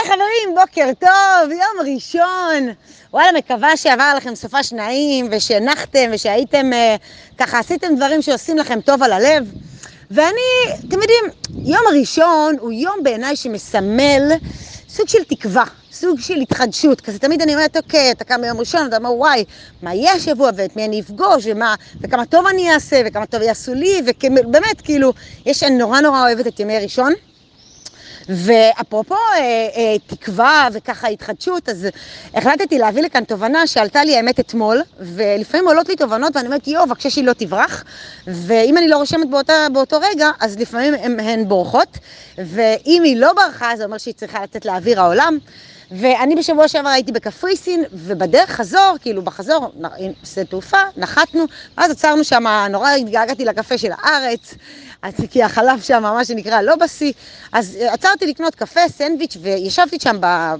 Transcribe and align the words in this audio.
היי 0.00 0.12
חברים, 0.12 0.54
בוקר 0.54 0.90
טוב, 1.00 1.50
יום 1.50 1.94
ראשון. 1.94 2.74
וואלה, 3.12 3.38
מקווה 3.38 3.76
שעבר 3.76 4.12
לכם 4.16 4.34
סופש 4.34 4.72
נעים 4.72 5.28
ושהנחתם 5.30 6.10
ושהייתם, 6.12 6.72
אה, 6.72 6.96
ככה 7.38 7.58
עשיתם 7.58 7.96
דברים 7.96 8.22
שעושים 8.22 8.58
לכם 8.58 8.80
טוב 8.80 9.02
על 9.02 9.12
הלב. 9.12 9.52
ואני, 10.10 10.76
אתם 10.88 10.96
יודעים, 11.02 11.24
יום 11.64 11.82
הראשון 11.88 12.56
הוא 12.60 12.72
יום 12.72 13.02
בעיניי 13.02 13.36
שמסמל 13.36 14.32
סוג 14.88 15.08
של 15.08 15.24
תקווה, 15.24 15.64
סוג 15.92 16.20
של 16.20 16.40
התחדשות. 16.40 17.00
כזה 17.00 17.18
תמיד 17.18 17.42
אני 17.42 17.54
אומרת, 17.54 17.76
אוקיי, 17.76 18.10
אתה 18.10 18.24
קם 18.24 18.40
ביום 18.40 18.60
ראשון, 18.60 18.86
אתה 18.86 18.96
אומר, 18.96 19.12
וואי, 19.12 19.44
מה 19.82 19.94
יהיה 19.94 20.12
השבוע 20.12 20.50
ואת 20.56 20.76
מי 20.76 20.84
אני 20.84 21.00
אפגוש 21.00 21.44
ומה, 21.46 21.74
וכמה 22.00 22.26
טוב 22.26 22.46
אני 22.46 22.74
אעשה 22.74 23.02
וכמה 23.06 23.26
טוב 23.26 23.42
יעשו 23.42 23.74
לי, 23.74 24.02
ובאמת, 24.04 24.80
כאילו, 24.84 25.12
יש, 25.46 25.62
אני 25.62 25.74
נורא 25.74 26.00
נורא 26.00 26.20
אוהבת 26.20 26.46
את 26.46 26.60
ימי 26.60 26.78
ראשון. 26.78 27.12
ואפרופו 28.30 29.14
אה, 29.14 29.40
אה, 29.76 29.96
תקווה 30.06 30.68
וככה 30.72 31.08
התחדשות, 31.08 31.68
אז 31.68 31.88
החלטתי 32.34 32.78
להביא 32.78 33.02
לכאן 33.02 33.24
תובנה 33.24 33.66
שעלתה 33.66 34.04
לי 34.04 34.16
האמת 34.16 34.40
אתמול, 34.40 34.82
ולפעמים 34.98 35.68
עולות 35.68 35.88
לי 35.88 35.96
תובנות 35.96 36.36
ואני 36.36 36.46
אומרת, 36.46 36.68
יואו, 36.68 36.86
בבקשה 36.86 37.10
שהיא 37.10 37.24
לא 37.24 37.32
תברח, 37.32 37.84
ואם 38.26 38.76
אני 38.76 38.88
לא 38.88 38.96
רושמת 38.96 39.30
באותה, 39.30 39.52
באותו 39.72 39.96
רגע, 40.02 40.30
אז 40.40 40.58
לפעמים 40.58 40.94
הן, 40.94 41.20
הן 41.20 41.48
בורחות, 41.48 41.98
ואם 42.38 43.02
היא 43.04 43.16
לא 43.16 43.32
ברחה, 43.32 43.76
זה 43.76 43.84
אומר 43.84 43.98
שהיא 43.98 44.14
צריכה 44.14 44.42
לצאת 44.42 44.64
לאוויר 44.64 45.00
העולם. 45.00 45.38
ואני 45.90 46.34
בשבוע 46.36 46.68
שעבר 46.68 46.88
הייתי 46.88 47.12
בקפריסין, 47.12 47.84
ובדרך 47.92 48.50
חזור, 48.50 48.96
כאילו 49.00 49.22
בחזור, 49.22 49.72
שדה 50.24 50.44
תעופה, 50.44 50.78
נחתנו, 50.96 51.44
ואז 51.78 51.90
עצרנו 51.90 52.24
שם, 52.24 52.44
נורא 52.70 52.90
התגעגעתי 52.90 53.44
לקפה 53.44 53.78
של 53.78 53.90
הארץ, 53.98 54.54
כי 55.30 55.42
החלב 55.42 55.80
שם, 55.80 56.02
מה 56.02 56.24
שנקרא, 56.24 56.60
לא 56.60 56.76
בשיא, 56.76 57.12
אז 57.52 57.78
עצרתי 57.88 58.26
לקנות 58.26 58.54
קפה, 58.54 58.80
סנדוויץ', 58.88 59.36
וישבתי 59.42 59.96
שם 60.02 60.16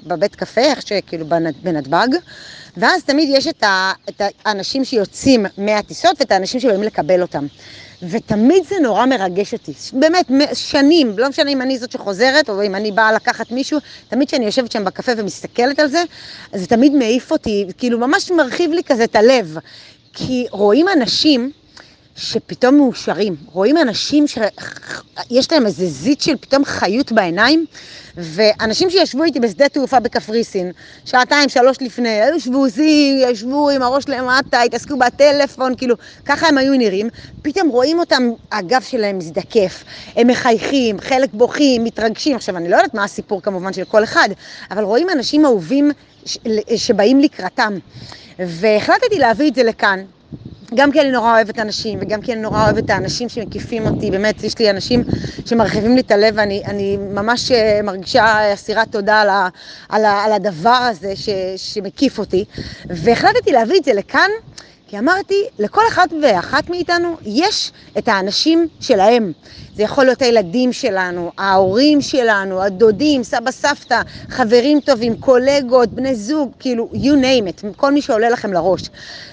בבית 0.06 0.36
קפה, 0.36 0.60
איך 0.60 0.82
שכאילו 0.82 1.26
בנתב"ג, 1.62 2.08
ואז 2.76 3.04
תמיד 3.04 3.28
יש 3.32 3.46
את, 3.46 3.62
ה, 3.62 3.92
את 4.08 4.22
האנשים 4.44 4.84
שיוצאים 4.84 5.46
מהטיסות 5.58 6.16
ואת 6.20 6.32
האנשים 6.32 6.60
שבאים 6.60 6.82
לקבל 6.82 7.22
אותם. 7.22 7.46
ותמיד 8.02 8.64
זה 8.68 8.74
נורא 8.82 9.06
מרגש 9.06 9.52
אותי, 9.52 9.72
באמת, 9.92 10.26
שנים, 10.54 11.18
לא 11.18 11.28
משנה 11.28 11.50
אם 11.50 11.62
אני 11.62 11.78
זאת 11.78 11.92
שחוזרת 11.92 12.50
או 12.50 12.62
אם 12.62 12.74
אני 12.74 12.92
באה 12.92 13.12
לקחת 13.12 13.50
מישהו, 13.50 13.78
תמיד 14.08 14.28
כשאני 14.28 14.44
יושבת 14.44 14.72
שם 14.72 14.84
בקפה 14.84 15.12
ומסתכלת 15.16 15.78
על 15.78 15.88
זה, 15.88 16.04
זה 16.54 16.66
תמיד 16.66 16.92
מעיף 16.92 17.32
אותי, 17.32 17.66
כאילו 17.78 17.98
ממש 17.98 18.30
מרחיב 18.30 18.70
לי 18.70 18.84
כזה 18.84 19.04
את 19.04 19.16
הלב. 19.16 19.58
כי 20.12 20.46
רואים 20.50 20.86
אנשים 20.88 21.50
שפתאום 22.20 22.76
מאושרים, 22.76 23.36
רואים 23.52 23.76
אנשים 23.76 24.24
שיש 24.26 25.52
להם 25.52 25.66
איזה 25.66 25.86
זית 25.86 26.20
של 26.20 26.36
פתאום 26.36 26.64
חיות 26.64 27.12
בעיניים, 27.12 27.66
ואנשים 28.16 28.90
שישבו 28.90 29.24
איתי 29.24 29.40
בשדה 29.40 29.68
תעופה 29.68 30.00
בקפריסין, 30.00 30.72
שעתיים, 31.04 31.48
שלוש 31.48 31.76
לפני, 31.80 32.08
היו 32.08 32.40
שבוזים, 32.40 33.18
ישבו 33.20 33.70
עם 33.70 33.82
הראש 33.82 34.04
למטה, 34.08 34.60
התעסקו 34.62 34.98
בטלפון, 34.98 35.74
כאילו, 35.76 35.94
ככה 36.24 36.48
הם 36.48 36.58
היו 36.58 36.72
נראים, 36.72 37.08
פתאום 37.42 37.68
רואים 37.68 37.98
אותם, 37.98 38.30
הגב 38.52 38.82
שלהם 38.82 39.18
מזדקף, 39.18 39.84
הם 40.16 40.26
מחייכים, 40.26 41.00
חלק 41.00 41.28
בוכים, 41.32 41.84
מתרגשים. 41.84 42.36
עכשיו, 42.36 42.56
אני 42.56 42.68
לא 42.68 42.76
יודעת 42.76 42.94
מה 42.94 43.04
הסיפור 43.04 43.42
כמובן 43.42 43.72
של 43.72 43.84
כל 43.84 44.04
אחד, 44.04 44.28
אבל 44.70 44.82
רואים 44.82 45.10
אנשים 45.10 45.44
אהובים 45.44 45.90
שבאים 46.76 47.20
לקראתם. 47.20 47.78
והחלטתי 48.38 49.18
להביא 49.18 49.50
את 49.50 49.54
זה 49.54 49.62
לכאן, 49.62 50.04
גם 50.74 50.92
כי 50.92 51.00
אני 51.00 51.10
נורא 51.10 51.34
אוהבת 51.34 51.58
אנשים, 51.58 51.98
וגם 52.02 52.20
כי 52.20 52.32
אני 52.32 52.40
נורא 52.40 52.64
אוהבת 52.64 52.90
האנשים 52.90 53.28
שמקיפים 53.28 53.86
אותי, 53.86 54.10
באמת, 54.10 54.44
יש 54.44 54.58
לי 54.58 54.70
אנשים 54.70 55.04
שמרחיבים 55.46 55.94
לי 55.94 56.00
את 56.00 56.10
הלב, 56.10 56.34
ואני 56.36 56.96
ממש 56.96 57.52
אה, 57.52 57.80
מרגישה 57.82 58.54
אסירת 58.54 58.92
תודה 58.92 59.20
על, 59.20 59.28
ה, 59.28 59.48
על, 59.88 60.04
ה, 60.04 60.24
על 60.24 60.32
הדבר 60.32 60.70
הזה 60.70 61.16
ש, 61.16 61.28
שמקיף 61.56 62.18
אותי. 62.18 62.44
והחלטתי 62.90 63.52
להביא 63.52 63.78
את 63.78 63.84
זה 63.84 63.92
לכאן, 63.92 64.30
כי 64.90 64.98
אמרתי, 64.98 65.44
לכל 65.58 65.80
אחד 65.88 66.06
ואחת 66.22 66.70
מאיתנו 66.70 67.16
יש 67.24 67.72
את 67.98 68.08
האנשים 68.08 68.68
שלהם. 68.80 69.32
זה 69.74 69.82
יכול 69.82 70.04
להיות 70.04 70.22
הילדים 70.22 70.72
שלנו, 70.72 71.32
ההורים 71.38 72.00
שלנו, 72.00 72.62
הדודים, 72.62 73.22
סבא, 73.22 73.50
סבתא, 73.50 74.00
חברים 74.28 74.80
טובים, 74.80 75.16
קולגות, 75.16 75.88
בני 75.88 76.14
זוג, 76.14 76.52
כאילו, 76.58 76.90
you 76.94 77.22
name 77.22 77.48
it, 77.48 77.74
כל 77.76 77.92
מי 77.92 78.02
שעולה 78.02 78.30
לכם 78.30 78.52
לראש. 78.52 78.90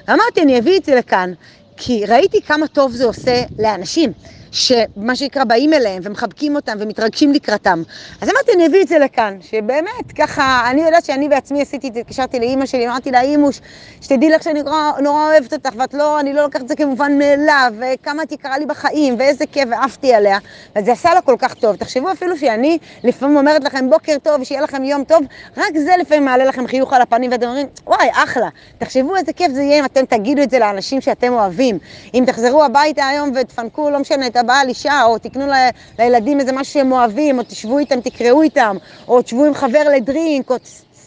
ואמרתי, 0.07 0.41
אני 0.41 0.59
אביא 0.59 0.77
את 0.79 0.85
זה 0.85 0.95
לכאן, 0.95 1.33
כי 1.77 2.05
ראיתי 2.05 2.41
כמה 2.41 2.67
טוב 2.67 2.91
זה 2.91 3.05
עושה 3.05 3.43
לאנשים. 3.59 4.13
שמה 4.57 5.15
שנקרא 5.15 5.43
באים 5.43 5.73
אליהם 5.73 6.01
ומחבקים 6.05 6.55
אותם 6.55 6.77
ומתרגשים 6.79 7.33
לקראתם. 7.33 7.83
אז 8.21 8.29
אמרתי, 8.29 8.51
אני 8.55 8.67
אביא 8.67 8.81
את 8.81 8.87
זה 8.87 8.99
לכאן, 8.99 9.37
שבאמת, 9.41 10.11
ככה, 10.17 10.67
אני 10.71 10.81
יודעת 10.81 11.05
שאני 11.05 11.29
בעצמי 11.29 11.61
עשיתי 11.61 11.87
את 11.87 11.93
זה, 11.93 11.99
התקשרתי 11.99 12.39
לאימא 12.39 12.65
שלי, 12.65 12.87
אמרתי 12.87 13.11
לה, 13.11 13.21
אימוש, 13.21 13.59
שתדעי 14.01 14.29
לך 14.29 14.43
שאני 14.43 14.63
נורא, 14.63 14.91
נורא 15.03 15.31
אוהבת 15.31 15.53
אותך, 15.53 15.69
ואת 15.77 15.93
לא, 15.93 16.19
אני 16.19 16.33
לא 16.33 16.41
לוקחת 16.41 16.61
את 16.61 16.67
זה 16.67 16.75
כמובן 16.75 17.17
מאליו, 17.17 17.73
וכמה 17.79 18.23
את 18.23 18.31
יקרה 18.31 18.57
לי 18.57 18.65
בחיים, 18.65 19.15
ואיזה 19.19 19.45
כיף, 19.51 19.69
ועפתי 19.71 20.13
עליה, 20.13 20.37
וזה 20.75 20.91
עשה 20.91 21.13
לה 21.13 21.21
כל 21.21 21.35
כך 21.39 21.53
טוב. 21.53 21.75
תחשבו 21.75 22.11
אפילו 22.11 22.37
שאני 22.37 22.77
לפעמים 23.03 23.37
אומרת 23.37 23.63
לכם 23.63 23.89
בוקר 23.89 24.15
טוב, 24.23 24.41
ושיהיה 24.41 24.61
לכם 24.61 24.83
יום 24.83 25.03
טוב, 25.03 25.23
רק 25.57 25.77
זה 25.77 25.91
לפעמים 26.01 26.25
מעלה 26.25 26.45
לכם 26.45 26.67
חיוך 26.67 26.93
על 26.93 27.01
הפנים, 27.01 27.31
ואתם 27.31 27.47
אומרים, 27.47 27.67
וואי, 27.87 28.09
אחלה. 28.13 28.49
תחשבו 28.77 29.15
איזה 29.15 29.33
כיף 29.33 29.51
זה 29.51 29.61
יהיה 29.61 29.79
אם 29.79 29.85
אתם 29.85 30.05
תגידו 30.05 30.41
את 30.41 30.49
זה 30.49 30.59
לאנשים 30.59 31.01
שאתם 31.01 31.33
אוהבים. 31.33 31.79
אם 32.13 32.23
תחזרו 32.27 32.63
הביתה 32.63 33.07
היום 33.07 33.31
ותפנקו, 33.35 33.89
לא 33.89 33.99
משנה, 33.99 34.29
הבעל 34.47 34.69
אישה, 34.69 35.03
או 35.03 35.17
תקנו 35.17 35.47
ל, 35.47 35.51
לילדים 35.99 36.39
איזה 36.39 36.51
משהו 36.51 36.73
שהם 36.73 36.91
אוהבים, 36.91 37.39
או 37.39 37.43
תשבו 37.43 37.77
איתם, 37.79 38.01
תקראו 38.01 38.41
איתם, 38.41 38.77
או 39.07 39.21
תשבו 39.21 39.45
עם 39.45 39.53
חבר 39.53 39.83
לדרינק, 39.95 40.49
או 40.49 40.55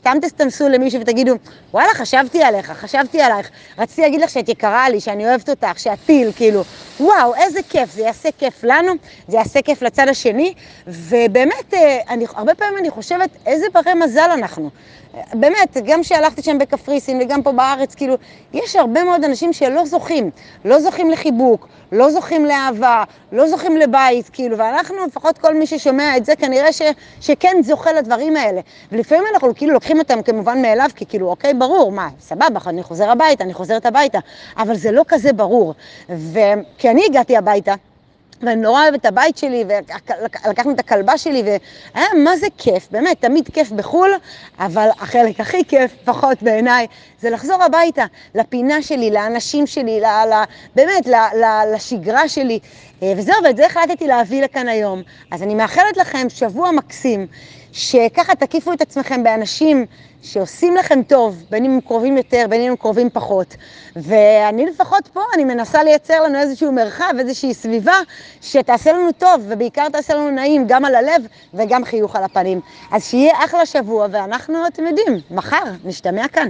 סתם 0.01 0.19
תסתמסו 0.23 0.69
למישהו 0.69 1.01
ותגידו, 1.01 1.35
וואלה, 1.73 1.95
חשבתי 1.95 2.43
עליך, 2.43 2.71
חשבתי 2.71 3.21
עלייך, 3.21 3.51
רציתי 3.79 4.03
להגיד 4.03 4.21
לך 4.21 4.31
שאת 4.31 4.49
יקרה 4.49 4.89
לי, 4.89 5.01
שאני 5.01 5.29
אוהבת 5.29 5.49
אותך, 5.51 5.79
שאת 5.79 5.99
טיל, 6.07 6.33
כאילו, 6.37 6.63
וואו, 7.01 7.35
איזה 7.35 7.61
כיף, 7.69 7.93
זה 7.93 8.03
יעשה 8.03 8.29
כיף 8.39 8.65
לנו, 8.65 8.93
זה 9.29 9.37
יעשה 9.37 9.63
כיף 9.63 9.83
לצד 9.83 10.09
השני, 10.09 10.55
ובאמת, 10.87 11.75
אה, 11.75 11.99
אני, 12.09 12.25
הרבה 12.35 12.55
פעמים 12.55 12.79
אני 12.79 12.91
חושבת, 12.91 13.31
איזה 13.47 13.67
ברי 13.75 13.95
מזל 13.95 14.31
אנחנו. 14.31 14.71
באמת, 15.35 15.77
גם 15.85 16.03
כשהלכתי 16.03 16.43
שם 16.43 16.59
בקפריסין 16.59 17.21
וגם 17.23 17.43
פה 17.43 17.53
בארץ, 17.53 17.95
כאילו, 17.95 18.17
יש 18.53 18.77
הרבה 18.77 19.05
מאוד 19.05 19.25
אנשים 19.25 19.53
שלא 19.53 19.85
זוכים, 19.85 20.31
לא 20.65 20.81
זוכים 20.81 21.11
לחיבוק, 21.11 21.69
לא 21.93 22.11
זוכים 22.11 22.45
לאהבה, 22.45 23.05
לא 23.33 23.49
זוכים 23.49 23.77
לבית, 23.77 24.29
כאילו, 24.33 24.59
ואנחנו, 24.59 24.97
לפחות 25.07 25.39
כל 25.39 25.55
מי 25.55 25.67
ששומע 25.67 26.17
את 26.17 26.25
זה, 26.25 26.37
כנראה 26.37 26.73
ש, 26.73 26.83
שכן 27.21 27.57
זוכה 27.63 27.93
לדברים 27.93 28.37
האלה. 28.37 28.61
ולפעמים 28.93 29.25
אנחנו 29.35 29.55
כאילו 29.55 29.73
לוקחים 29.73 29.90
אותם 29.99 30.23
כמובן 30.23 30.63
מאליו, 30.63 30.91
כי 30.95 31.07
כאילו, 31.07 31.29
אוקיי, 31.29 31.55
ברור, 31.55 31.93
מה, 31.93 32.09
סבבה, 32.21 32.61
אני 32.67 32.83
חוזר 32.83 33.11
הביתה, 33.11 33.45
אני 33.45 33.55
חוזרת 33.55 33.87
הביתה, 33.87 34.19
אבל 34.57 34.75
זה 34.75 34.93
לא 34.93 35.03
כזה 35.09 35.33
ברור. 35.33 35.75
וכי 36.09 36.91
אני 36.91 37.05
הגעתי 37.07 37.37
הביתה, 37.37 37.75
ואני 38.43 38.61
נורא 38.61 38.83
אוהבת 38.83 39.01
את 39.01 39.07
הבית 39.07 39.37
שלי, 39.37 39.65
ולקחנו 39.69 40.73
את 40.73 40.79
הכלבה 40.79 41.19
שלי, 41.19 41.43
והיה 41.43 42.07
מה 42.25 42.37
זה 42.37 42.47
כיף, 42.59 42.89
באמת, 42.91 43.21
תמיד 43.21 43.49
כיף 43.53 43.71
בחו"ל, 43.71 44.11
אבל 44.59 44.89
החלק 45.01 45.41
הכי 45.41 45.65
כיף, 45.65 45.93
פחות 46.05 46.43
בעיניי, 46.43 46.87
זה 47.21 47.31
לחזור 47.31 47.63
הביתה, 47.63 48.05
לפינה 48.35 48.83
שלי, 48.83 49.11
לאנשים 49.11 49.67
שלי, 49.67 50.01
ל, 50.01 50.05
ל, 50.05 50.43
באמת, 50.75 51.07
ל, 51.07 51.15
ל, 51.15 51.75
לשגרה 51.75 52.29
שלי. 52.29 52.59
אה, 53.03 53.13
וזהו, 53.17 53.35
ואת 53.45 53.57
זה 53.57 53.67
החלטתי 53.67 54.07
להביא 54.07 54.43
לכאן 54.43 54.69
היום. 54.69 55.03
אז 55.31 55.43
אני 55.43 55.55
מאחלת 55.55 55.97
לכם 55.97 56.29
שבוע 56.29 56.71
מקסים, 56.71 57.27
שככה 57.73 58.35
תקיפו 58.35 58.73
את 58.73 58.81
עצמכם 58.81 59.23
באנשים 59.23 59.87
שעושים 60.23 60.77
לכם 60.77 61.03
טוב, 61.03 61.45
בין 61.51 61.65
אם 61.65 61.71
הם 61.71 61.81
קרובים 61.81 62.17
יותר, 62.17 62.47
בין 62.49 62.61
אם 62.61 62.71
הם 62.71 62.77
קרובים 62.77 63.11
פחות. 63.13 63.57
ואני 63.97 64.67
לפחות 64.67 65.09
פה, 65.13 65.21
אני 65.35 65.45
מנסה 65.45 65.83
לייצר 65.83 66.23
לנו 66.23 66.39
איזשהו 66.39 66.73
מרחב, 66.73 67.15
איזושהי 67.19 67.55
סביבה, 67.55 67.97
שתעשה 68.41 68.93
לנו 68.93 69.13
טוב, 69.13 69.45
ובעיקר 69.49 69.89
תעשה 69.89 70.15
לנו 70.15 70.31
נעים, 70.31 70.65
גם 70.67 70.85
על 70.85 70.95
הלב 70.95 71.27
וגם 71.55 71.85
חיוך 71.85 72.17
על 72.17 72.25
הפנים. 72.25 72.61
אז 72.91 73.05
שיהיה 73.05 73.45
אחלה 73.45 73.67
שבוע, 73.67 74.07
ואנחנו, 74.11 74.67
אתם 74.67 74.87
יודעים, 74.87 75.21
מחר 75.31 75.65
נשתמע 75.85 76.29
כאן. 76.29 76.49